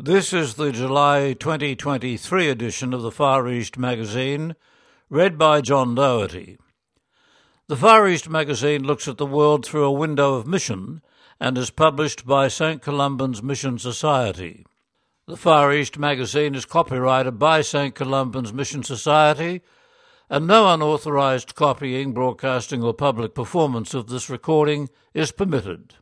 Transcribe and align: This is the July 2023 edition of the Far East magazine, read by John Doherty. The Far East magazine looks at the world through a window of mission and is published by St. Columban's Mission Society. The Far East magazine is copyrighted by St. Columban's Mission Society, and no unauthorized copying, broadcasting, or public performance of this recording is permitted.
This 0.00 0.32
is 0.32 0.54
the 0.54 0.70
July 0.70 1.32
2023 1.32 2.48
edition 2.48 2.94
of 2.94 3.02
the 3.02 3.10
Far 3.10 3.48
East 3.48 3.76
magazine, 3.76 4.54
read 5.10 5.36
by 5.36 5.60
John 5.60 5.96
Doherty. 5.96 6.56
The 7.66 7.74
Far 7.74 8.06
East 8.06 8.28
magazine 8.28 8.84
looks 8.84 9.08
at 9.08 9.16
the 9.16 9.26
world 9.26 9.66
through 9.66 9.82
a 9.82 9.90
window 9.90 10.34
of 10.34 10.46
mission 10.46 11.02
and 11.40 11.58
is 11.58 11.70
published 11.70 12.24
by 12.24 12.46
St. 12.46 12.80
Columban's 12.80 13.42
Mission 13.42 13.76
Society. 13.76 14.64
The 15.26 15.36
Far 15.36 15.72
East 15.72 15.98
magazine 15.98 16.54
is 16.54 16.64
copyrighted 16.64 17.36
by 17.36 17.62
St. 17.62 17.92
Columban's 17.96 18.52
Mission 18.52 18.84
Society, 18.84 19.62
and 20.30 20.46
no 20.46 20.72
unauthorized 20.72 21.56
copying, 21.56 22.12
broadcasting, 22.12 22.84
or 22.84 22.94
public 22.94 23.34
performance 23.34 23.94
of 23.94 24.06
this 24.06 24.30
recording 24.30 24.90
is 25.12 25.32
permitted. 25.32 25.94